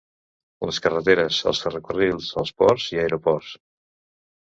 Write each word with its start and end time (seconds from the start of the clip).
Les 0.67 0.79
carreteres, 0.85 1.43
els 1.53 1.61
ferrocarrils, 1.67 2.33
els 2.43 2.57
ports 2.63 2.91
i 2.97 3.01
aeroports. 3.07 3.57